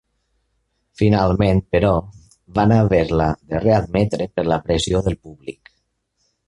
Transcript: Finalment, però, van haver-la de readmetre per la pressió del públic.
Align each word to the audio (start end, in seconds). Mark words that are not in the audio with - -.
Finalment, 1.01 1.61
però, 1.75 1.91
van 2.57 2.73
haver-la 2.79 3.31
de 3.53 3.63
readmetre 3.69 4.29
per 4.35 4.51
la 4.53 4.61
pressió 4.67 5.09
del 5.11 5.21
públic. 5.29 5.77